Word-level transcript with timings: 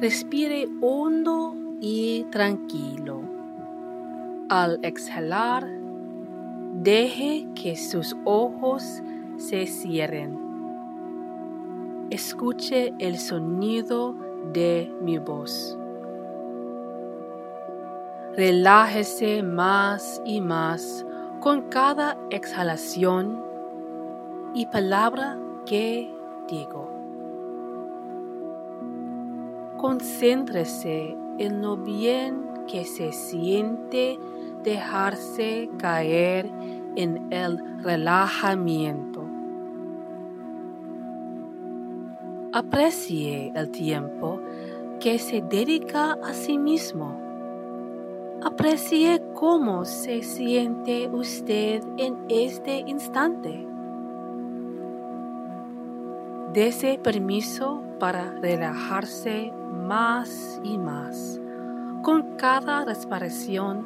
Respire 0.00 0.68
hondo 0.80 1.54
y 1.80 2.24
tranquilo. 2.24 3.22
Al 4.48 4.80
exhalar, 4.82 5.64
deje 6.82 7.46
que 7.54 7.76
sus 7.76 8.16
ojos 8.24 9.02
se 9.36 9.66
cierren. 9.66 10.36
Escuche 12.10 12.92
el 12.98 13.18
sonido 13.18 14.16
de 14.52 14.92
mi 15.00 15.18
voz. 15.18 15.78
Relájese 18.36 19.44
más 19.44 20.20
y 20.24 20.40
más 20.40 21.06
con 21.40 21.68
cada 21.70 22.18
exhalación 22.30 23.44
y 24.54 24.66
palabra 24.66 25.38
que 25.66 26.12
digo. 26.48 26.93
Concéntrese 29.84 31.14
en 31.38 31.60
lo 31.60 31.76
bien 31.76 32.42
que 32.66 32.86
se 32.86 33.12
siente 33.12 34.18
dejarse 34.62 35.68
caer 35.76 36.50
en 36.96 37.30
el 37.30 37.58
relajamiento. 37.82 39.28
Aprecie 42.54 43.52
el 43.54 43.70
tiempo 43.72 44.40
que 45.00 45.18
se 45.18 45.42
dedica 45.42 46.14
a 46.14 46.32
sí 46.32 46.56
mismo. 46.56 47.20
Aprecie 48.42 49.20
cómo 49.34 49.84
se 49.84 50.22
siente 50.22 51.08
usted 51.08 51.84
en 51.98 52.16
este 52.30 52.78
instante. 52.86 53.66
Dese 56.54 56.98
permiso 57.02 57.82
para 57.98 58.30
relajarse 58.40 59.52
más 59.84 60.60
y 60.64 60.78
más 60.78 61.40
con 62.02 62.36
cada 62.36 62.84
respiración 62.84 63.84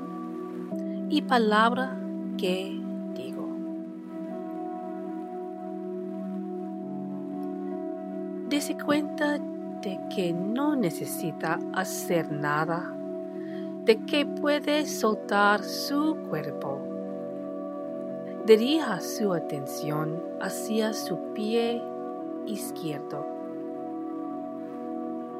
y 1.08 1.22
palabra 1.22 1.96
que 2.36 2.80
digo. 3.14 3.48
Dese 8.48 8.76
cuenta 8.76 9.38
de 9.82 10.00
que 10.14 10.32
no 10.32 10.76
necesita 10.76 11.58
hacer 11.74 12.30
nada, 12.32 12.92
de 13.84 14.04
que 14.04 14.26
puede 14.26 14.86
soltar 14.86 15.62
su 15.62 16.16
cuerpo. 16.28 16.80
Dirija 18.46 19.00
su 19.00 19.32
atención 19.32 20.22
hacia 20.40 20.92
su 20.92 21.18
pie 21.34 21.82
izquierdo. 22.46 23.37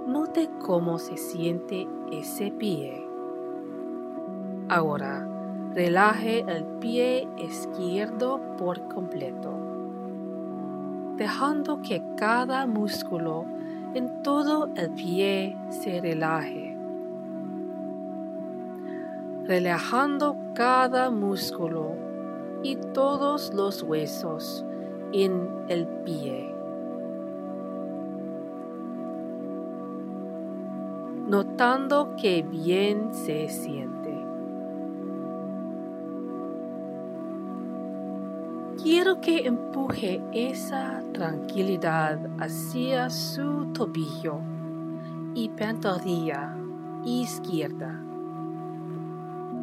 Note 0.09 0.49
cómo 0.65 0.99
se 0.99 1.19
siente 1.19 1.87
ese 2.11 2.51
pie. 2.51 3.07
Ahora, 4.71 5.29
relaje 5.75 6.47
el 6.49 6.65
pie 6.81 7.29
izquierdo 7.37 8.41
por 8.57 8.89
completo, 8.89 9.53
dejando 11.19 11.83
que 11.83 12.03
cada 12.17 12.67
músculo 12.67 13.45
en 13.93 14.23
todo 14.23 14.71
el 14.77 14.89
pie 14.93 15.55
se 15.69 16.01
relaje. 16.01 16.75
Relajando 19.45 20.39
cada 20.55 21.11
músculo 21.11 21.97
y 22.63 22.77
todos 22.95 23.53
los 23.53 23.83
huesos 23.83 24.65
en 25.13 25.51
el 25.69 25.87
pie. 25.87 26.58
Notando 31.29 32.17
que 32.17 32.43
bien 32.43 33.13
se 33.13 33.49
siente. 33.49 33.99
Quiero 38.83 39.21
que 39.21 39.47
empuje 39.47 40.23
esa 40.33 41.03
tranquilidad 41.13 42.19
hacia 42.41 43.11
su 43.11 43.67
tobillo 43.75 44.41
y 45.35 45.51
pantorrilla 45.51 46.57
izquierda. 47.05 48.03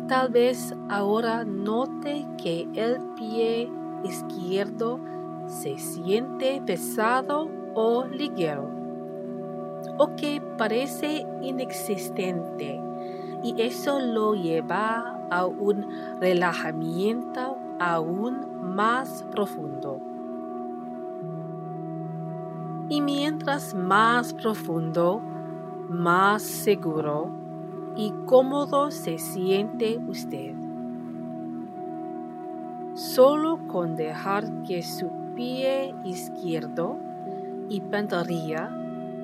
Tal 0.07 0.29
vez 0.29 0.75
ahora 0.89 1.43
note 1.43 2.27
que 2.37 2.67
el 2.75 2.99
pie 3.15 3.71
izquierdo 4.03 4.99
se 5.47 5.79
siente 5.79 6.61
pesado 6.63 7.49
o 7.73 8.05
ligero 8.05 8.74
o 9.97 10.15
que 10.15 10.41
parece 10.57 11.25
inexistente 11.41 12.81
y 13.45 13.61
eso 13.61 13.99
lo 13.99 14.33
lleva 14.33 15.19
a 15.29 15.45
un 15.45 15.85
relajamiento 16.19 17.57
aún 17.79 18.75
más 18.75 19.23
profundo. 19.31 19.99
Y 22.89 23.01
mientras 23.01 23.75
más 23.75 24.33
profundo, 24.33 25.21
más 25.89 26.41
seguro 26.41 27.29
y 27.95 28.11
cómodo 28.25 28.89
se 28.89 29.19
siente 29.19 29.99
usted. 30.07 30.55
Solo 32.95 33.59
con 33.67 33.95
dejar 33.95 34.63
que 34.63 34.81
su 34.81 35.09
pie 35.35 35.93
izquierdo 36.03 36.97
y 37.69 37.81
pantorrilla 37.81 38.71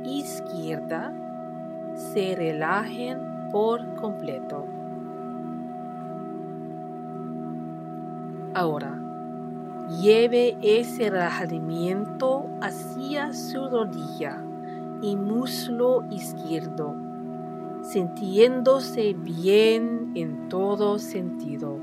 izquierda 0.04 1.14
se 1.96 2.36
relajen 2.36 3.20
por 3.52 3.96
completo. 3.96 4.66
Ahora, 8.54 9.00
lleve 10.02 10.58
ese 10.62 11.10
relajamiento 11.10 12.50
hacia 12.62 13.34
su 13.34 13.68
rodilla 13.70 14.44
y 15.02 15.16
muslo 15.16 16.04
izquierdo, 16.10 16.96
sintiéndose 17.82 19.14
bien 19.14 20.12
en 20.16 20.50
todo 20.50 21.00
sentido. 21.00 21.80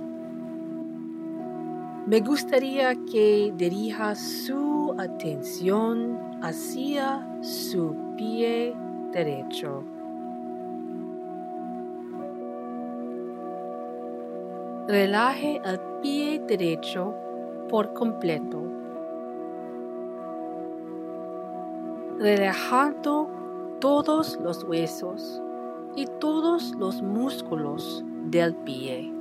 Me 2.06 2.20
gustaría 2.20 2.94
que 3.10 3.52
dirija 3.54 4.14
su 4.14 4.94
atención 4.98 6.18
hacia 6.40 7.27
su 7.40 7.94
pie 8.16 8.74
derecho. 9.12 9.84
Relaje 14.88 15.60
el 15.64 15.78
pie 16.02 16.40
derecho 16.46 17.14
por 17.68 17.92
completo, 17.92 18.62
relajando 22.18 23.28
todos 23.80 24.38
los 24.40 24.64
huesos 24.64 25.42
y 25.94 26.06
todos 26.18 26.74
los 26.76 27.02
músculos 27.02 28.02
del 28.24 28.54
pie. 28.54 29.12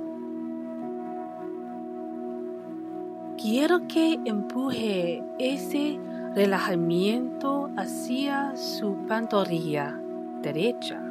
Quiero 3.40 3.86
que 3.86 4.18
empuje 4.24 5.22
ese 5.38 5.98
relajamiento 6.38 7.68
hacia 7.76 8.56
su 8.56 8.94
pantorrilla 9.08 9.98
derecha 10.40 11.02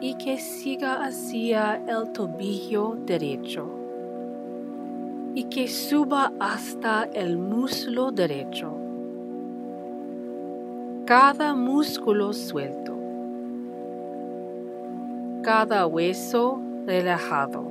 y 0.00 0.14
que 0.14 0.38
siga 0.38 1.04
hacia 1.04 1.76
el 1.86 2.10
tobillo 2.10 2.96
derecho 3.06 3.70
y 5.36 5.44
que 5.44 5.68
suba 5.68 6.32
hasta 6.40 7.04
el 7.12 7.38
muslo 7.38 8.10
derecho. 8.10 8.72
Cada 11.04 11.54
músculo 11.54 12.32
suelto, 12.32 12.96
cada 15.42 15.86
hueso 15.86 16.60
relajado. 16.86 17.70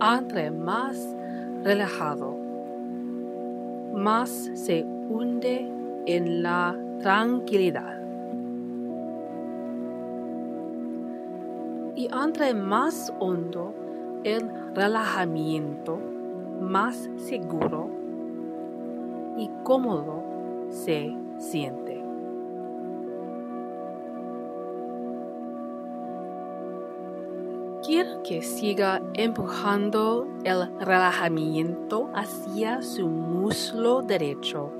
Entre 0.00 0.52
más 0.52 0.96
relajado, 1.64 2.39
más 3.92 4.50
se 4.54 4.84
hunde 4.84 5.68
en 6.06 6.42
la 6.42 6.76
tranquilidad. 7.00 7.98
Y 11.96 12.08
entre 12.12 12.54
más 12.54 13.12
hondo 13.18 13.74
el 14.24 14.48
relajamiento, 14.74 15.98
más 16.60 17.10
seguro 17.16 17.90
y 19.36 19.50
cómodo 19.64 20.22
se 20.68 21.14
siente. 21.38 21.89
Que 28.24 28.42
siga 28.42 29.02
empujando 29.14 30.26
el 30.44 30.70
relajamiento 30.78 32.08
hacia 32.14 32.80
su 32.80 33.08
muslo 33.08 34.02
derecho, 34.02 34.70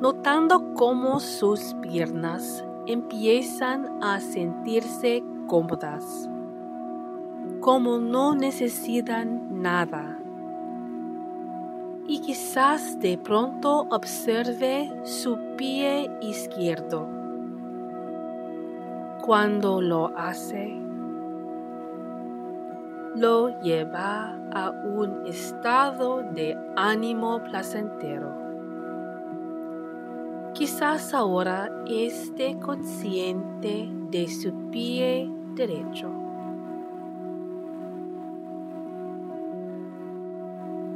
notando 0.00 0.74
cómo 0.74 1.20
sus 1.20 1.74
piernas 1.80 2.64
empiezan 2.86 4.02
a 4.02 4.20
sentirse 4.20 5.22
cómodas, 5.46 6.28
como 7.60 7.98
no 7.98 8.34
necesitan 8.34 9.62
nada. 9.62 10.18
Y 12.06 12.20
quizás 12.20 12.98
de 13.00 13.16
pronto 13.16 13.86
observe 13.90 14.92
su 15.04 15.38
pie 15.56 16.10
izquierdo. 16.20 17.08
Cuando 19.22 19.80
lo 19.80 20.12
hace, 20.18 20.83
lo 23.14 23.60
lleva 23.60 24.36
a 24.52 24.70
un 24.70 25.26
estado 25.26 26.22
de 26.32 26.58
ánimo 26.76 27.40
placentero. 27.44 28.32
Quizás 30.52 31.14
ahora 31.14 31.70
esté 31.86 32.58
consciente 32.58 33.88
de 34.10 34.28
su 34.28 34.52
pie 34.70 35.30
derecho. 35.54 36.10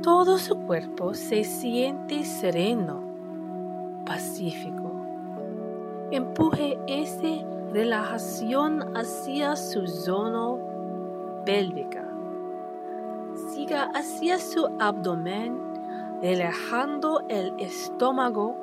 Todo 0.03 0.39
su 0.39 0.57
cuerpo 0.59 1.15
se 1.15 1.45
siente 1.45 2.25
sereno, 2.25 3.03
pacífico. 4.07 4.93
Empuje 6.11 6.79
esa 6.87 7.45
relajación 7.73 8.97
hacia 8.97 9.55
su 9.55 9.87
zona 9.87 10.68
pélvica 11.49 12.05
siga 13.55 13.85
hacia 13.95 14.39
su 14.39 14.69
abdomen, 14.79 15.59
relajando 16.21 17.23
el 17.31 17.55
estómago, 17.59 18.55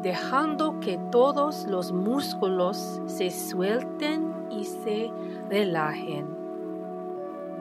dejando 0.00 0.78
que 0.78 0.96
todos 1.10 1.66
los 1.66 1.90
músculos 1.90 3.00
se 3.06 3.30
suelten 3.30 4.46
y 4.48 4.62
se 4.64 5.10
relajen, 5.48 6.28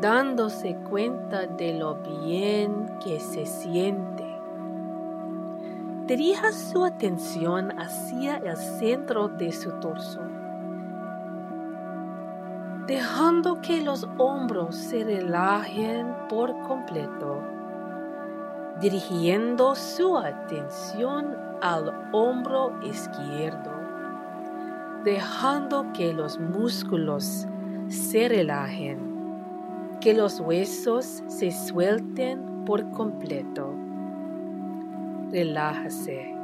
dándose 0.02 0.76
cuenta 0.88 1.48
de 1.48 1.74
lo 1.74 1.96
bien 1.96 2.92
que 3.04 3.20
se 3.20 3.48
siente. 3.48 4.24
Dirija 6.06 6.52
su 6.52 6.86
atención 6.86 7.72
hacia 7.80 8.38
el 8.38 8.56
centro 8.56 9.30
de 9.30 9.52
su 9.52 9.72
torso 9.80 10.39
dejando 12.90 13.62
que 13.62 13.82
los 13.82 14.10
hombros 14.18 14.76
se 14.76 15.04
relajen 15.04 16.08
por 16.28 16.60
completo, 16.62 17.40
dirigiendo 18.82 19.76
su 19.76 20.18
atención 20.18 21.38
al 21.62 21.94
hombro 22.14 22.74
izquierdo, 22.82 23.70
dejando 25.04 25.86
que 25.94 26.14
los 26.14 26.40
músculos 26.40 27.46
se 27.90 28.28
relajen, 28.28 28.98
que 30.02 30.16
los 30.16 30.40
huesos 30.40 31.22
se 31.28 31.52
suelten 31.52 32.66
por 32.66 32.90
completo. 32.90 33.72
Relájase. 35.30 36.39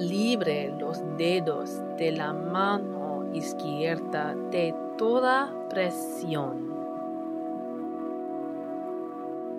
Libre 0.00 0.74
los 0.78 1.02
dedos 1.18 1.78
de 1.98 2.12
la 2.12 2.32
mano 2.32 3.26
izquierda 3.34 4.34
de 4.50 4.74
toda 4.96 5.52
presión, 5.68 6.74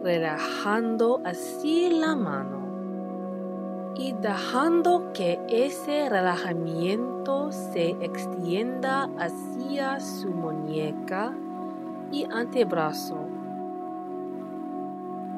relajando 0.04 1.22
así 1.24 1.90
la 1.92 2.16
mano 2.16 2.60
y 3.96 4.14
dejando 4.14 5.14
que 5.14 5.40
ese 5.48 6.10
relajamiento 6.10 7.52
se 7.52 7.92
extienda 8.02 9.10
hacia 9.20 10.00
su 10.00 10.30
muñeca 10.30 11.36
y 12.12 12.26
antebrazo. 12.32 13.28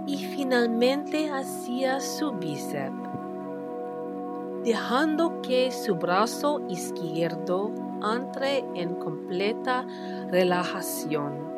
Y 0.05 0.17
finalmente 0.17 1.29
hacia 1.29 2.00
su 2.00 2.31
bíceps 2.31 3.12
dejando 4.63 5.42
que 5.42 5.71
su 5.71 5.95
brazo 5.95 6.62
izquierdo 6.69 7.71
entre 8.15 8.60
en 8.75 8.95
completa 8.95 9.86
relajación. 10.30 11.51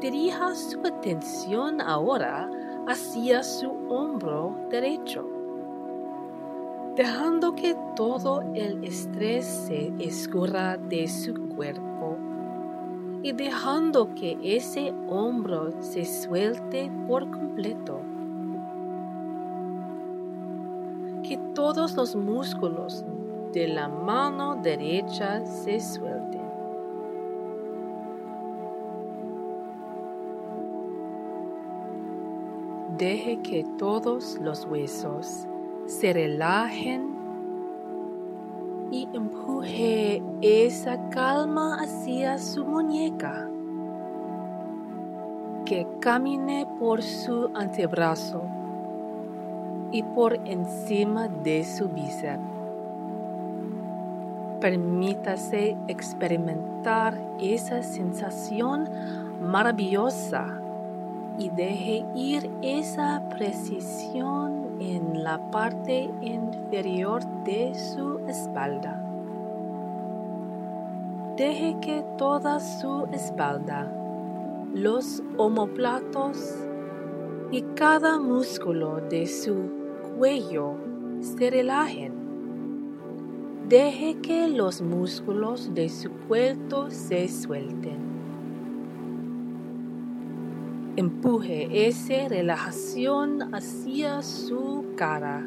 Dirija 0.00 0.54
su 0.54 0.80
atención 0.80 1.80
ahora 1.80 2.48
hacia 2.86 3.42
su 3.42 3.70
hombro 3.88 4.56
derecho, 4.70 5.28
dejando 6.94 7.54
que 7.54 7.76
todo 7.96 8.42
el 8.54 8.82
estrés 8.84 9.44
se 9.44 9.92
escurra 9.98 10.76
de 10.76 11.08
su 11.08 11.34
cuerpo 11.48 12.16
y 13.22 13.32
dejando 13.32 14.14
que 14.14 14.38
ese 14.42 14.92
hombro 15.08 15.72
se 15.80 16.04
suelte 16.04 16.90
por 17.06 17.28
completo. 17.30 18.00
Que 21.28 21.36
todos 21.54 21.94
los 21.94 22.16
músculos 22.16 23.04
de 23.52 23.68
la 23.68 23.86
mano 23.86 24.56
derecha 24.56 25.44
se 25.44 25.78
suelten. 25.78 26.48
Deje 32.96 33.40
que 33.42 33.62
todos 33.76 34.38
los 34.40 34.64
huesos 34.64 35.46
se 35.84 36.14
relajen 36.14 37.14
y 38.90 39.06
empuje 39.12 40.22
esa 40.40 41.10
calma 41.10 41.82
hacia 41.82 42.38
su 42.38 42.64
muñeca. 42.64 43.50
Que 45.66 45.86
camine 46.00 46.66
por 46.78 47.02
su 47.02 47.50
antebrazo 47.54 48.57
y 49.92 50.02
por 50.02 50.34
encima 50.46 51.28
de 51.28 51.64
su 51.64 51.88
bíceps. 51.88 52.42
Permítase 54.60 55.76
experimentar 55.86 57.16
esa 57.40 57.82
sensación 57.82 58.88
maravillosa 59.40 60.60
y 61.38 61.50
deje 61.50 62.04
ir 62.16 62.50
esa 62.62 63.22
precisión 63.28 64.80
en 64.80 65.22
la 65.22 65.38
parte 65.52 66.10
inferior 66.20 67.24
de 67.44 67.72
su 67.74 68.18
espalda. 68.26 69.00
Deje 71.36 71.76
que 71.80 72.04
toda 72.16 72.58
su 72.58 73.06
espalda, 73.12 73.86
los 74.74 75.22
omoplatos 75.36 76.36
y 77.52 77.62
cada 77.76 78.18
músculo 78.18 79.00
de 79.08 79.28
su 79.28 79.77
cuello 80.18 80.74
se 81.20 81.48
relajen. 81.48 82.12
Deje 83.68 84.16
que 84.16 84.48
los 84.48 84.82
músculos 84.82 85.72
de 85.74 85.88
su 85.88 86.10
cuello 86.26 86.90
se 86.90 87.28
suelten. 87.28 88.08
Empuje 90.96 91.86
esa 91.86 92.26
relajación 92.28 93.54
hacia 93.54 94.22
su 94.22 94.84
cara. 94.96 95.46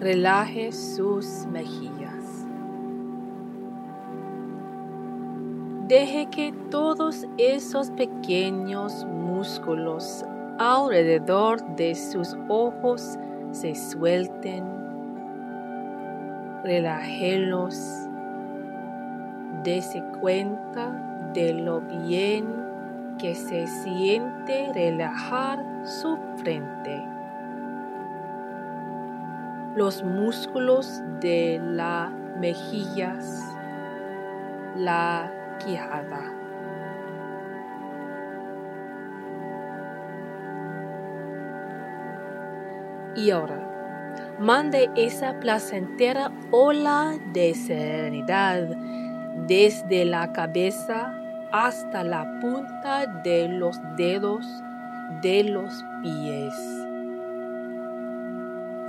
Relaje 0.00 0.72
sus 0.72 1.46
mejillas. 1.52 2.46
Deje 5.88 6.26
que 6.30 6.54
todos 6.70 7.26
esos 7.36 7.90
pequeños 7.90 9.04
músculos 9.04 10.24
alrededor 10.62 11.60
de 11.76 11.94
sus 11.94 12.36
ojos 12.48 13.18
se 13.50 13.74
suelten. 13.74 14.64
Relájelos. 16.62 18.08
Dese 19.64 20.02
cuenta 20.20 21.30
de 21.34 21.52
lo 21.54 21.80
bien 21.80 22.62
que 23.18 23.34
se 23.34 23.66
siente 23.66 24.70
relajar 24.72 25.64
su 25.84 26.16
frente. 26.36 27.04
Los 29.74 30.02
músculos 30.04 31.02
de 31.20 31.60
las 31.62 32.10
mejillas, 32.38 33.40
la 34.76 35.30
quijada. 35.64 36.41
Y 43.14 43.30
ahora, 43.30 44.36
mande 44.38 44.90
esa 44.96 45.38
placentera 45.40 46.30
ola 46.50 47.14
de 47.32 47.54
serenidad 47.54 48.68
desde 49.46 50.04
la 50.04 50.32
cabeza 50.32 51.14
hasta 51.52 52.02
la 52.02 52.40
punta 52.40 53.06
de 53.22 53.48
los 53.48 53.78
dedos 53.96 54.46
de 55.20 55.44
los 55.44 55.84
pies. 56.02 56.54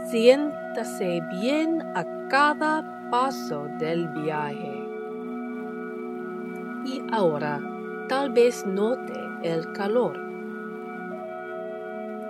Siéntase 0.09 1.21
bien 1.31 1.81
a 1.95 2.05
cada 2.29 2.83
paso 3.09 3.67
del 3.79 4.07
viaje. 4.09 4.87
Y 6.85 7.01
ahora 7.11 7.59
tal 8.07 8.31
vez 8.31 8.65
note 8.65 9.13
el 9.43 9.71
calor. 9.73 10.22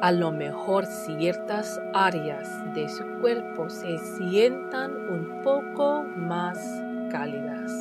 A 0.04 0.12
lo 0.12 0.34
mejor 0.34 0.86
ciertas 0.86 1.82
áreas 1.94 2.50
de 2.74 2.90
su 2.90 3.06
cuerpo 3.22 3.70
se 3.70 3.98
sientan 4.00 4.92
un 5.10 5.42
poco 5.44 6.04
más 6.18 6.60
cálidas. 7.10 7.72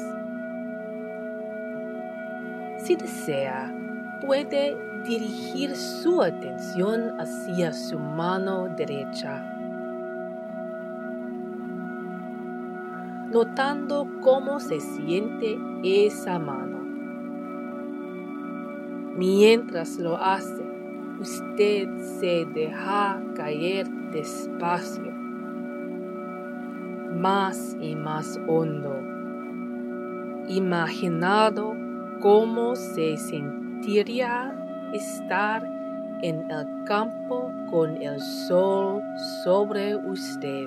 Si 2.79 2.95
desea, 2.95 3.75
puede 4.25 4.77
dirigir 5.05 5.75
su 5.75 6.23
atención 6.23 7.21
hacia 7.21 7.73
su 7.73 7.99
mano 7.99 8.69
derecha, 8.69 9.43
notando 13.33 14.07
cómo 14.21 14.61
se 14.61 14.79
siente 14.79 15.59
esa 15.83 16.39
mano. 16.39 16.79
Mientras 19.17 19.99
lo 19.99 20.17
hace, 20.17 20.62
usted 21.23 21.89
se 22.19 22.45
deja 22.47 23.23
caer 23.37 23.89
despacio, 24.11 25.13
más 27.13 27.77
y 27.81 27.95
más 27.95 28.41
hondo, 28.49 28.97
imaginado 30.49 31.77
cómo 32.21 32.75
se 32.75 33.17
sentiría 33.17 34.53
estar 34.93 35.63
en 36.23 36.51
el 36.51 36.85
campo 36.87 37.53
con 37.71 38.03
el 38.03 38.21
sol 38.21 39.01
sobre 39.45 39.95
usted. 39.95 40.67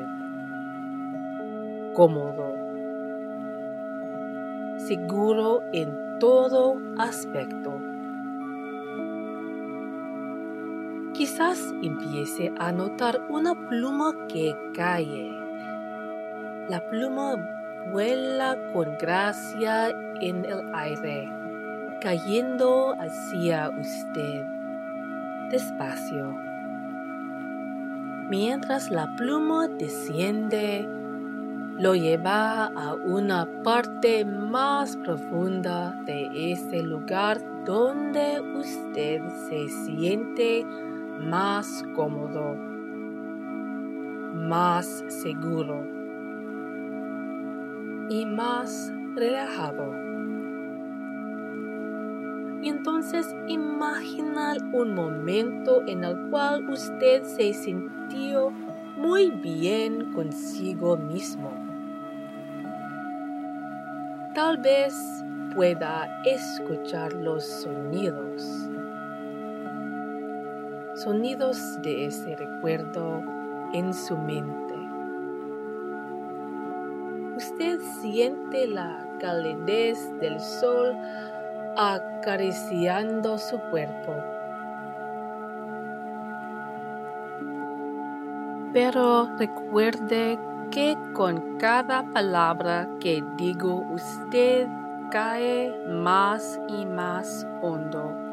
Cómodo. 1.93 2.55
Seguro 4.77 5.63
en 5.73 6.17
todo 6.19 6.77
aspecto. 6.97 7.84
Quizás 11.17 11.73
empiece 11.81 12.51
a 12.59 12.71
notar 12.71 13.21
una 13.29 13.55
pluma 13.55 14.13
que 14.27 14.55
cae. 14.73 15.31
La 16.67 16.81
pluma 16.89 17.35
vuela 17.91 18.57
con 18.73 18.97
gracia 18.97 19.89
en 20.19 20.43
el 20.45 20.73
aire 20.73 21.31
cayendo 22.01 22.95
hacia 22.99 23.69
usted 23.69 24.45
despacio. 25.49 26.35
Mientras 28.29 28.89
la 28.91 29.07
pluma 29.15 29.67
desciende, 29.67 30.87
lo 31.77 31.95
lleva 31.95 32.65
a 32.65 32.93
una 32.93 33.47
parte 33.63 34.25
más 34.25 34.97
profunda 34.97 35.91
de 36.05 36.51
ese 36.51 36.81
lugar 36.83 37.39
donde 37.65 38.39
usted 38.39 39.21
se 39.49 39.67
siente 39.85 40.65
más 41.19 41.83
cómodo, 41.95 42.55
más 44.33 45.03
seguro 45.07 45.85
y 48.09 48.25
más 48.25 48.93
relajado. 49.15 49.93
Y 52.61 52.69
entonces 52.69 53.35
imagina 53.47 54.55
un 54.73 54.95
momento 54.95 55.83
en 55.87 56.03
el 56.03 56.29
cual 56.29 56.67
usted 56.69 57.23
se 57.23 57.53
sintió 57.53 58.51
muy 58.97 59.29
bien 59.29 60.13
consigo 60.13 60.97
mismo. 60.97 61.51
Tal 64.33 64.57
vez 64.57 64.95
pueda 65.53 66.09
escuchar 66.25 67.13
los 67.13 67.45
sonidos. 67.45 68.69
Sonidos 71.05 71.79
de 71.83 72.07
ese 72.07 72.35
recuerdo 72.35 73.21
en 73.73 73.93
su 73.93 74.17
mente. 74.17 74.73
Usted 77.37 77.79
siente 78.01 78.65
la 78.67 79.05
calidez 79.19 79.99
del 80.19 80.39
sol 80.39 80.97
acariciando 81.77 83.37
su 83.37 83.59
cuerpo. 83.69 84.15
Pero 88.73 89.29
recuerde 89.37 90.39
que 90.71 90.97
con 91.13 91.59
cada 91.59 92.01
palabra 92.13 92.89
que 92.99 93.23
digo 93.37 93.85
usted 93.91 94.67
cae 95.11 95.71
más 95.87 96.59
y 96.67 96.83
más 96.87 97.45
hondo 97.61 98.24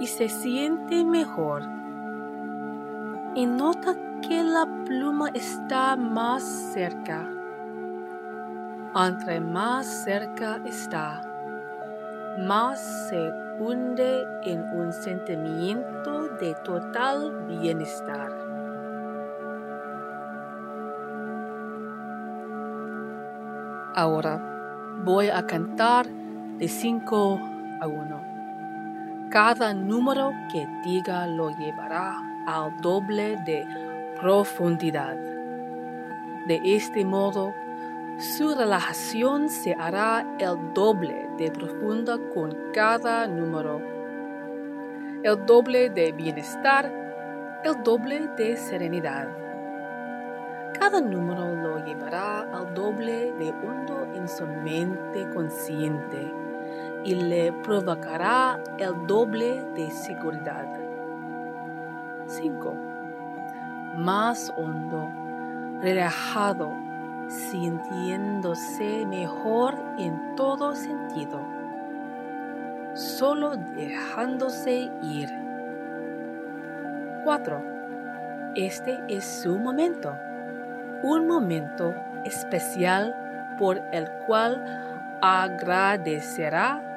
y 0.00 0.06
se 0.06 0.28
siente 0.28 1.04
mejor 1.04 1.62
y 3.34 3.46
nota 3.46 3.94
que 4.26 4.42
la 4.42 4.66
pluma 4.84 5.28
está 5.34 5.96
más 5.96 6.42
cerca 6.42 7.28
entre 9.06 9.40
más 9.40 9.86
cerca 9.86 10.60
está, 10.64 11.20
más 12.38 13.08
se 13.08 13.30
hunde 13.60 14.24
en 14.44 14.60
un 14.72 14.92
sentimiento 14.92 16.28
de 16.40 16.54
total 16.64 17.46
bienestar. 17.46 18.32
Ahora 23.94 24.40
voy 25.04 25.28
a 25.28 25.44
cantar 25.46 26.06
de 26.06 26.68
5 26.68 27.40
a 27.80 27.86
1. 27.86 28.27
Cada 29.30 29.74
número 29.74 30.32
que 30.50 30.66
diga 30.82 31.26
lo 31.26 31.50
llevará 31.50 32.16
al 32.46 32.74
doble 32.80 33.36
de 33.44 33.66
profundidad. 34.18 35.16
De 36.46 36.58
este 36.64 37.04
modo, 37.04 37.52
su 38.16 38.54
relajación 38.54 39.50
se 39.50 39.74
hará 39.74 40.24
el 40.38 40.72
doble 40.72 41.28
de 41.36 41.50
profunda 41.50 42.16
con 42.32 42.56
cada 42.72 43.26
número, 43.26 43.82
el 45.22 45.44
doble 45.44 45.90
de 45.90 46.10
bienestar, 46.12 46.90
el 47.64 47.82
doble 47.82 48.28
de 48.38 48.56
serenidad. 48.56 49.28
Cada 50.80 51.02
número 51.02 51.54
lo 51.54 51.84
llevará 51.84 52.50
al 52.50 52.72
doble 52.72 53.30
de 53.32 53.50
hondo 53.50 54.08
en 54.14 54.26
su 54.26 54.46
mente 54.46 55.28
consciente 55.34 56.47
y 57.04 57.14
le 57.14 57.52
provocará 57.52 58.60
el 58.78 59.06
doble 59.06 59.64
de 59.74 59.90
seguridad. 59.90 60.66
5. 62.26 62.74
Más 63.96 64.52
hondo, 64.56 65.08
relajado 65.80 66.72
sintiéndose 67.28 69.04
mejor 69.06 69.74
en 69.98 70.34
todo 70.36 70.74
sentido, 70.74 71.40
solo 72.94 73.56
dejándose 73.56 74.90
ir. 75.02 75.30
4. 77.24 77.62
Este 78.54 78.98
es 79.08 79.24
su 79.24 79.58
momento, 79.58 80.16
un 81.02 81.26
momento 81.26 81.94
especial 82.24 83.14
por 83.58 83.80
el 83.92 84.08
cual 84.26 84.64
agradecerá 85.20 86.87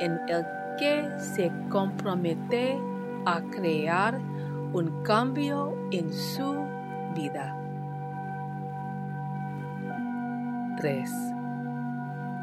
en 0.00 0.20
el 0.28 0.44
que 0.78 1.08
se 1.18 1.52
compromete 1.68 2.76
a 3.26 3.40
crear 3.52 4.18
un 4.72 5.02
cambio 5.02 5.74
en 5.92 6.12
su 6.12 6.66
vida. 7.14 7.56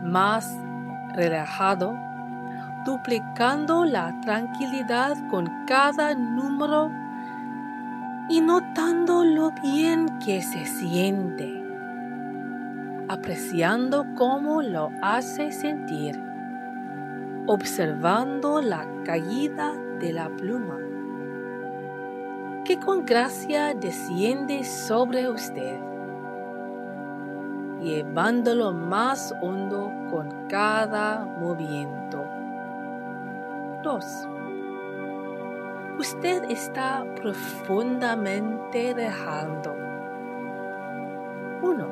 Más 0.04 0.56
relajado, 1.16 1.98
duplicando 2.86 3.84
la 3.84 4.14
tranquilidad 4.22 5.16
con 5.32 5.50
cada 5.66 6.14
número 6.14 6.92
y 8.30 8.42
notando 8.42 9.24
lo 9.24 9.52
bien 9.64 10.20
que 10.20 10.44
se 10.44 10.66
siente, 10.68 11.64
apreciando 13.10 14.06
cómo 14.16 14.62
lo 14.62 14.92
hace 15.02 15.52
sentir, 15.52 16.27
observando 17.48 18.62
la 18.62 18.86
caída 19.04 19.74
de 20.00 20.14
la 20.14 20.30
pluma, 20.30 20.78
que 22.64 22.80
con 22.80 23.06
gracia 23.06 23.74
desciende 23.74 24.64
sobre 24.64 25.30
usted 25.30 25.88
llevándolo 27.82 28.74
más 28.74 29.34
hondo 29.42 29.92
con 30.10 30.48
cada 30.48 31.26
movimiento. 31.40 32.26
2. 33.84 34.28
Usted 36.00 36.44
está 36.50 37.06
profundamente 37.22 38.94
dejando. 38.94 39.76
1. 41.62 41.88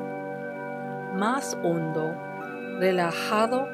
Más 1.14 1.56
hondo, 1.62 2.14
relajado, 2.78 3.68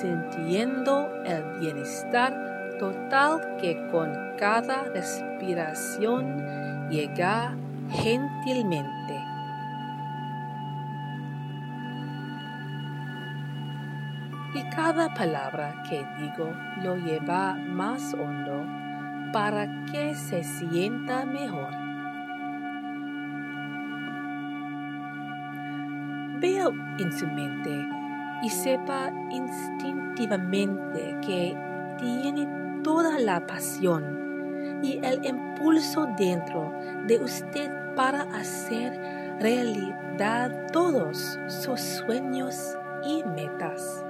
sintiendo 0.00 1.08
el 1.24 1.60
bienestar 1.60 2.32
total 2.78 3.56
que 3.60 3.76
con 3.90 4.12
cada 4.38 4.84
respiración 4.84 6.88
llega 6.90 7.54
gentilmente. 7.90 8.92
Y 14.54 14.62
cada 14.74 15.12
palabra 15.14 15.82
que 15.88 16.04
digo 16.18 16.52
lo 16.82 16.96
lleva 16.96 17.54
más 17.54 18.14
hondo 18.14 18.66
para 19.32 19.66
que 19.86 20.14
se 20.14 20.44
sienta 20.44 21.24
mejor. 21.24 21.70
Vea 26.40 26.68
en 26.98 27.12
su 27.12 27.26
mente 27.28 27.70
y 28.42 28.50
sepa 28.50 29.10
que 30.14 31.56
tiene 31.98 32.80
toda 32.82 33.18
la 33.18 33.46
pasión 33.46 34.80
y 34.82 34.98
el 35.02 35.24
impulso 35.24 36.06
dentro 36.18 36.72
de 37.06 37.18
usted 37.18 37.70
para 37.94 38.22
hacer 38.34 38.92
realidad 39.40 40.66
todos 40.72 41.38
sus 41.48 41.80
sueños 41.80 42.76
y 43.04 43.22
metas. 43.24 44.04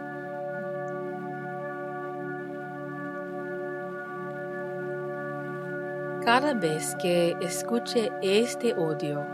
Cada 6.25 6.55
vez 6.55 6.95
que 7.03 7.37
escuche 7.41 8.13
este 8.23 8.73
audio, 8.75 9.27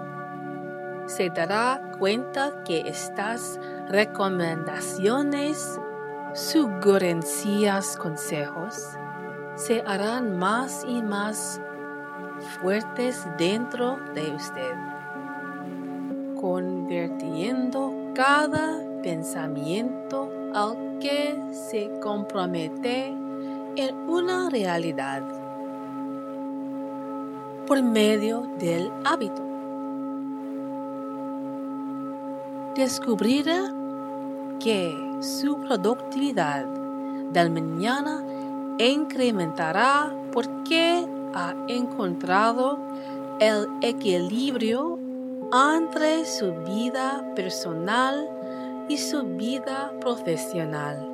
se 1.07 1.29
dará 1.29 1.83
cuenta 1.99 2.63
que 2.65 2.81
estas 2.87 3.61
recomendaciones, 3.89 5.79
sugerencias, 6.35 7.97
consejos, 7.97 8.75
se 9.57 9.83
harán 9.83 10.39
más 10.39 10.85
y 10.87 11.03
más 11.03 11.61
fuertes 12.61 13.27
dentro 13.37 13.97
de 14.15 14.35
usted, 14.35 14.75
convirtiendo 16.41 17.93
cada 18.15 18.81
pensamiento 19.03 20.31
al 20.55 20.99
que 21.01 21.37
se 21.53 21.91
compromete 22.01 23.09
en 23.77 23.97
una 24.09 24.51
realidad 24.51 25.23
por 27.67 27.83
medio 27.83 28.49
del 28.59 28.91
hábito. 29.05 29.43
Descubrirá 32.75 33.73
que 34.59 34.97
su 35.21 35.59
productividad 35.61 36.65
del 37.33 37.51
mañana 37.51 38.25
incrementará 38.79 40.13
porque 40.33 41.07
ha 41.35 41.55
encontrado 41.69 42.79
el 43.41 43.67
equilibrio 43.83 44.99
entre 45.53 46.25
su 46.25 46.53
vida 46.65 47.25
personal 47.35 48.29
y 48.89 48.99
su 48.99 49.23
vida 49.23 49.93
profesional. 50.01 51.09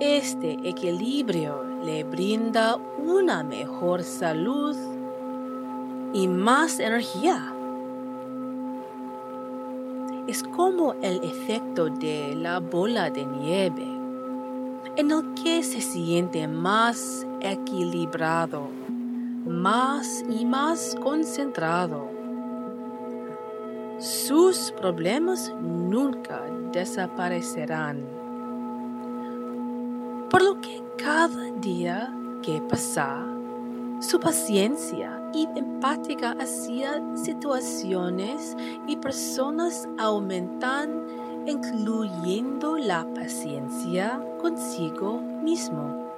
Este 0.00 0.56
equilibrio 0.62 1.64
le 1.84 2.04
brinda 2.04 2.76
una 2.76 3.42
mejor 3.42 4.02
salud 4.04 4.76
y 6.12 6.28
más 6.28 6.78
energía. 6.78 7.52
Es 10.28 10.42
como 10.42 10.92
el 11.02 11.24
efecto 11.24 11.88
de 11.88 12.34
la 12.36 12.60
bola 12.60 13.10
de 13.10 13.24
nieve, 13.24 13.86
en 14.96 15.10
el 15.10 15.34
que 15.42 15.62
se 15.62 15.80
siente 15.80 16.46
más 16.46 17.26
equilibrado, 17.40 18.68
más 19.46 20.22
y 20.28 20.44
más 20.44 20.96
concentrado. 21.02 22.10
Sus 23.98 24.70
problemas 24.78 25.52
nunca 25.60 26.42
desaparecerán 26.72 28.18
por 30.28 30.42
lo 30.42 30.60
que 30.60 30.82
cada 30.98 31.50
día 31.60 32.14
que 32.42 32.60
pasa, 32.60 33.24
su 34.00 34.20
paciencia 34.20 35.17
y 35.32 35.48
empática 35.56 36.34
hacia 36.40 37.02
situaciones 37.16 38.56
y 38.86 38.96
personas 38.96 39.88
aumentan, 39.98 41.06
incluyendo 41.46 42.76
la 42.78 43.06
paciencia 43.14 44.20
consigo 44.40 45.20
mismo. 45.20 46.08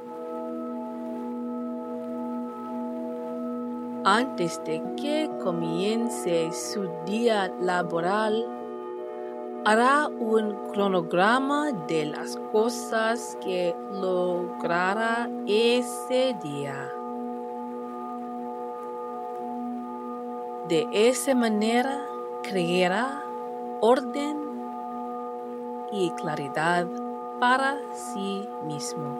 Antes 4.05 4.63
de 4.65 4.83
que 4.97 5.31
comience 5.43 6.51
su 6.53 6.89
día 7.05 7.53
laboral, 7.61 8.47
hará 9.67 10.09
un 10.09 10.55
cronograma 10.73 11.71
de 11.87 12.07
las 12.07 12.37
cosas 12.51 13.37
que 13.43 13.75
logrará 13.93 15.29
ese 15.47 16.35
día. 16.43 17.00
De 20.71 20.87
esa 20.93 21.35
manera 21.35 21.99
creará 22.45 23.25
orden 23.81 24.37
y 25.91 26.13
claridad 26.13 26.87
para 27.41 27.77
sí 27.93 28.49
mismo. 28.69 29.19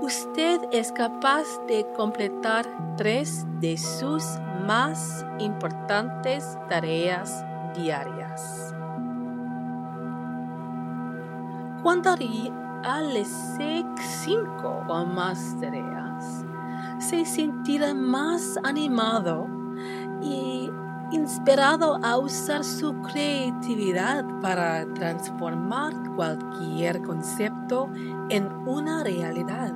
Usted 0.00 0.60
es 0.70 0.92
capaz 0.92 1.42
de 1.66 1.88
completar 1.96 2.66
tres 2.96 3.44
de 3.58 3.76
sus 3.76 4.24
más 4.64 5.26
importantes 5.40 6.56
tareas 6.68 7.44
diarias. 7.74 8.72
Cuando 11.82 12.14
realice 12.14 13.84
cinco 14.24 14.84
o 14.86 15.04
más 15.04 15.56
tareas, 15.60 16.44
se 16.98 17.24
sentirá 17.24 17.94
más 17.94 18.58
animado 18.64 19.46
y 20.22 20.70
inspirado 21.10 21.98
a 22.02 22.18
usar 22.18 22.64
su 22.64 22.92
creatividad 23.02 24.24
para 24.40 24.86
transformar 24.94 25.92
cualquier 26.14 27.02
concepto 27.02 27.88
en 28.28 28.46
una 28.66 29.02
realidad. 29.02 29.72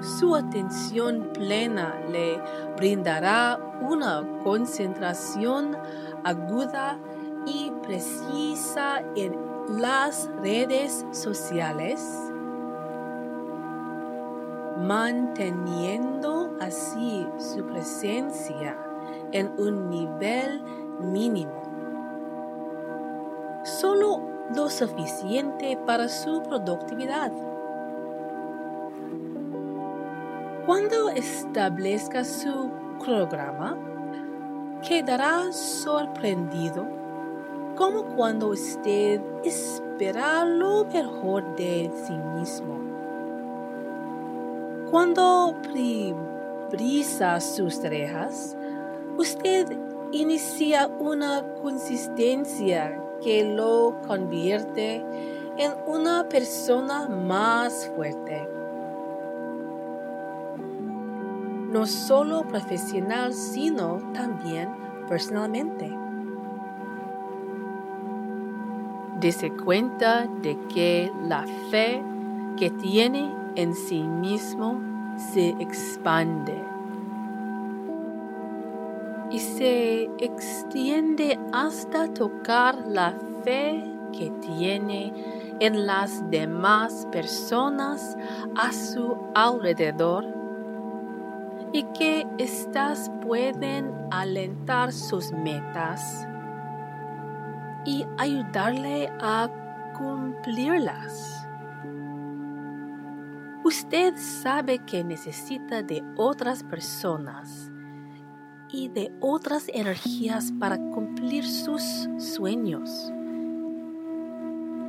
Su 0.00 0.34
atención 0.34 1.28
plena 1.34 1.94
le 2.10 2.40
brindará 2.76 3.58
una 3.82 4.22
concentración 4.42 5.76
aguda 6.24 6.98
y 7.44 7.70
precisa 7.82 9.02
en 9.14 9.36
las 9.78 10.30
redes 10.42 11.04
sociales, 11.10 12.29
manteniendo 14.80 16.56
así 16.60 17.26
su 17.38 17.64
presencia 17.66 18.76
en 19.32 19.52
un 19.58 19.90
nivel 19.90 20.62
mínimo. 21.00 21.62
Solo 23.64 24.22
lo 24.54 24.68
suficiente 24.68 25.78
para 25.86 26.08
su 26.08 26.42
productividad. 26.42 27.30
Cuando 30.66 31.10
establezca 31.10 32.24
su 32.24 32.70
programa, 33.04 33.76
quedará 34.86 35.52
sorprendido 35.52 36.86
como 37.76 38.04
cuando 38.16 38.48
usted 38.48 39.20
espera 39.44 40.44
lo 40.44 40.84
mejor 40.86 41.56
de 41.56 41.90
sí 42.06 42.12
mismo. 42.36 42.89
Cuando 44.90 45.56
brisa 46.70 47.40
sus 47.40 47.80
tareas, 47.80 48.56
usted 49.16 49.66
inicia 50.12 50.88
una 50.98 51.42
consistencia 51.62 53.00
que 53.22 53.44
lo 53.44 54.00
convierte 54.06 55.04
en 55.58 55.72
una 55.86 56.28
persona 56.28 57.08
más 57.08 57.90
fuerte 57.94 58.48
no 61.70 61.86
solo 61.86 62.42
profesional, 62.48 63.32
sino 63.32 63.98
también 64.12 64.68
personalmente. 65.08 65.90
Dese 69.20 69.50
cuenta 69.50 70.26
de 70.42 70.58
que 70.68 71.12
la 71.28 71.44
fe 71.70 72.02
que 72.56 72.70
tiene 72.70 73.32
en 73.56 73.74
sí 73.74 74.02
mismo 74.02 74.80
se 75.32 75.48
expande 75.60 76.54
y 79.30 79.38
se 79.38 80.04
extiende 80.18 81.38
hasta 81.52 82.12
tocar 82.12 82.76
la 82.86 83.14
fe 83.44 83.84
que 84.12 84.30
tiene 84.40 85.12
en 85.60 85.86
las 85.86 86.28
demás 86.30 87.06
personas 87.12 88.16
a 88.56 88.72
su 88.72 89.16
alrededor 89.34 90.24
y 91.72 91.84
que 91.96 92.26
éstas 92.38 93.10
pueden 93.24 93.92
alentar 94.10 94.92
sus 94.92 95.30
metas 95.32 96.26
y 97.84 98.04
ayudarle 98.18 99.08
a 99.20 99.48
cumplirlas. 99.96 101.46
Usted 103.70 104.14
sabe 104.16 104.80
que 104.80 105.04
necesita 105.04 105.84
de 105.84 106.02
otras 106.16 106.64
personas 106.64 107.70
y 108.68 108.88
de 108.88 109.12
otras 109.20 109.68
energías 109.68 110.52
para 110.58 110.76
cumplir 110.76 111.46
sus 111.46 112.08
sueños. 112.18 113.12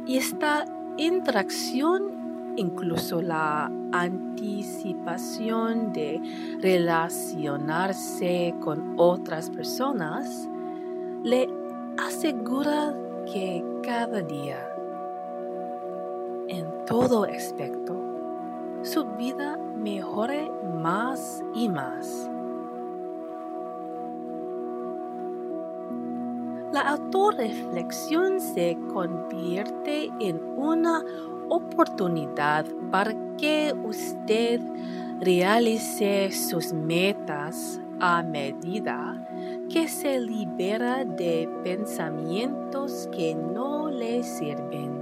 Y 0.07 0.17
esta 0.17 0.65
interacción, 0.97 2.55
incluso 2.57 3.21
la 3.21 3.71
anticipación 3.91 5.93
de 5.93 6.19
relacionarse 6.59 8.55
con 8.61 8.95
otras 8.97 9.51
personas, 9.51 10.49
le 11.23 11.47
asegura 11.99 12.95
que 13.31 13.63
cada 13.83 14.23
día, 14.23 14.67
en 16.47 16.65
todo 16.87 17.25
aspecto, 17.25 18.10
su 18.83 19.05
vida 19.05 19.57
mejore 19.57 20.51
más 20.81 21.43
y 21.53 21.69
más. 21.69 22.29
La 26.71 26.81
autorreflexión 26.81 28.39
se 28.39 28.77
convierte 28.93 30.09
en 30.19 30.41
una 30.57 31.03
oportunidad 31.49 32.65
para 32.91 33.13
que 33.37 33.73
usted 33.83 34.61
realice 35.19 36.31
sus 36.31 36.71
metas 36.71 37.81
a 37.99 38.23
medida 38.23 39.27
que 39.69 39.87
se 39.87 40.19
libera 40.19 41.03
de 41.03 41.49
pensamientos 41.63 43.09
que 43.11 43.35
no 43.35 43.89
le 43.91 44.23
sirven. 44.23 45.00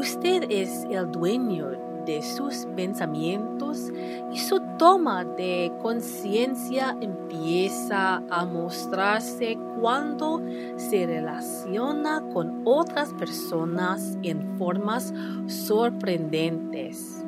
Usted 0.00 0.44
es 0.48 0.86
el 0.90 1.12
dueño 1.12 1.72
de 2.06 2.22
sus 2.22 2.64
pensamientos 2.74 3.92
y 4.32 4.38
su 4.38 4.58
toma 4.78 5.24
de 5.26 5.70
conciencia 5.82 6.96
empieza 7.02 8.22
a 8.30 8.46
mostrarse 8.46 9.58
cuando 9.78 10.40
se 10.76 11.04
relaciona 11.04 12.22
con 12.32 12.62
otras 12.64 13.12
personas 13.12 14.16
en 14.22 14.56
formas 14.56 15.12
sorprendentes, 15.48 17.22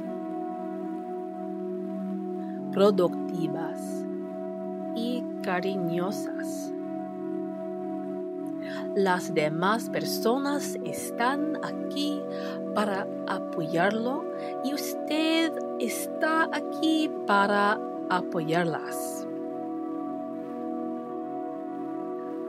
productivas 2.72 4.06
y 4.96 5.22
cariñosas. 5.42 6.72
Las 8.94 9.32
demás 9.32 9.88
personas 9.88 10.76
están 10.85 11.56
aquí 11.64 12.20
para 12.74 13.06
apoyarlo 13.26 14.24
y 14.64 14.74
usted 14.74 15.52
está 15.78 16.48
aquí 16.52 17.11
para 17.26 17.80
apoyarlas. 18.11 19.26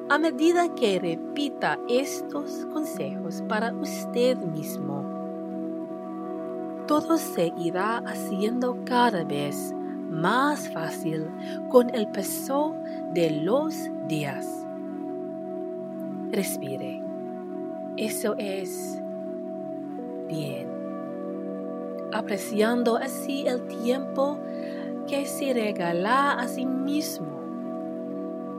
A 0.09 0.17
medida 0.17 0.67
que 0.75 0.99
repita 0.99 1.79
estos 1.87 2.65
consejos 2.73 3.41
para 3.47 3.73
usted 3.73 4.37
mismo, 4.37 5.03
todo 6.87 7.17
se 7.17 7.53
irá 7.57 7.99
haciendo 8.05 8.77
cada 8.85 9.23
vez 9.23 9.73
más 10.09 10.69
fácil 10.69 11.29
con 11.69 11.89
el 11.95 12.07
peso 12.11 12.75
de 13.13 13.31
los 13.31 13.89
días 14.07 14.67
respire. 16.33 17.01
Eso 17.95 18.35
es 18.37 19.01
bien. 20.27 20.67
Apreciando 22.11 22.97
así 22.97 23.47
el 23.47 23.65
tiempo 23.67 24.39
que 25.07 25.25
se 25.25 25.53
regala 25.53 26.33
a 26.33 26.47
sí 26.47 26.65
mismo 26.65 27.27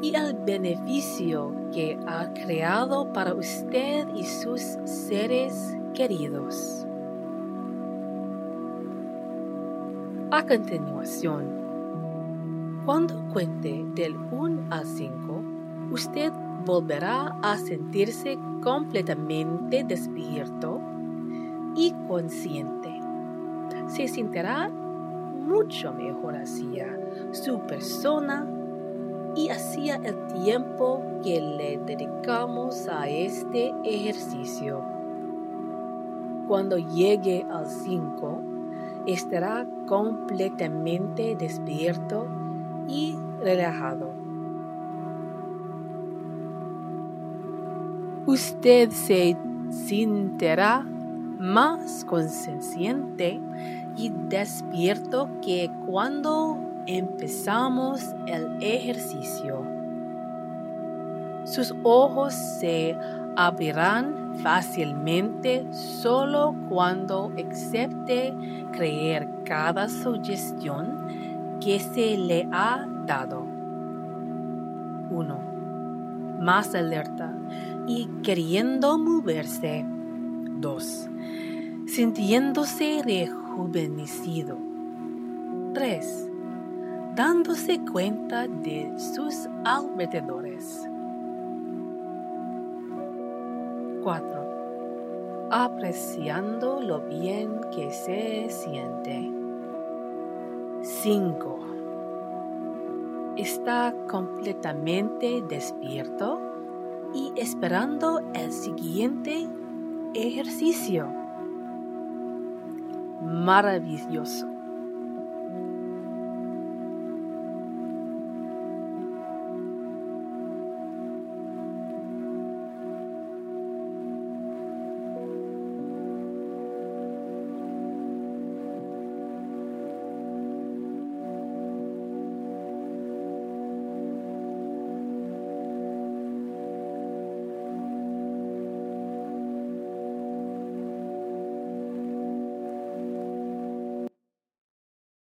y 0.03 0.15
el 0.15 0.35
beneficio 0.35 1.55
que 1.73 1.99
ha 2.07 2.33
creado 2.33 3.13
para 3.13 3.35
usted 3.35 4.07
y 4.15 4.25
sus 4.25 4.61
seres 4.85 5.77
queridos. 5.95 6.87
A 10.31 10.45
continuación, 10.45 11.65
cuando 12.85 13.25
cuente 13.33 13.85
del 13.95 14.17
1 14.17 14.67
al 14.71 14.85
5, 14.85 15.43
usted 15.93 16.33
volverá 16.65 17.37
a 17.43 17.57
sentirse 17.59 18.39
completamente 18.63 19.85
despierto 19.85 20.81
y 21.77 21.93
consciente. 22.09 22.91
Se 23.89 24.09
sentirá 24.09 24.69
mucho 24.69 25.93
mejor 25.93 26.37
hacia 26.37 26.87
su 27.33 27.59
persona 27.61 28.47
y 29.37 29.49
hacia 29.49 29.97
el 29.97 30.27
tiempo 30.43 31.03
que 31.23 31.41
le 31.41 31.79
dedicamos 31.79 32.89
a 32.89 33.09
este 33.09 33.75
ejercicio. 33.85 34.83
Cuando 36.49 36.79
llegue 36.79 37.45
al 37.51 37.67
5, 37.67 38.43
estará 39.07 39.67
completamente 39.87 41.37
despierto 41.37 42.27
y 42.87 43.17
relajado. 43.41 44.24
Usted 48.27 48.91
se 48.91 49.37
sentirá 49.71 50.81
más 51.39 52.05
consciente 52.05 53.41
y 53.97 54.11
despierto 54.29 55.29
que 55.43 55.71
cuando 55.87 56.59
empezamos 56.87 58.15
el 58.27 58.57
ejercicio. 58.61 59.63
Sus 61.45 61.75
ojos 61.83 62.33
se 62.33 62.97
abrirán 63.37 64.35
fácilmente 64.37 65.67
solo 65.73 66.55
cuando 66.69 67.31
acepte 67.51 68.35
creer 68.73 69.29
cada 69.45 69.89
sugestión 69.89 71.59
que 71.61 71.79
se 71.79 72.17
le 72.17 72.49
ha 72.53 72.87
dado. 73.07 73.47
1. 75.11 75.39
Más 76.41 76.75
alerta 76.75 77.33
y 77.87 78.07
queriendo 78.23 78.99
moverse. 78.99 79.85
2. 80.61 81.09
Sintiéndose 81.87 83.03
rejuvenecido. 83.05 84.57
3. 85.75 86.31
Dándose 87.15 87.81
cuenta 87.85 88.49
de 88.49 88.93
sus 88.99 89.49
alrededores. 89.65 90.89
4. 94.03 95.49
Apreciando 95.51 96.81
lo 96.81 97.01
bien 97.01 97.61
que 97.75 97.91
se 97.91 98.49
siente. 98.51 99.31
5. 100.83 101.59
Está 103.37 103.93
completamente 104.09 105.43
despierto 105.49 106.44
y 107.15 107.33
esperando 107.37 108.21
el 108.35 108.53
siguiente 108.53 109.49
ejercicio. 110.15 111.09
Maravilloso. 113.23 114.54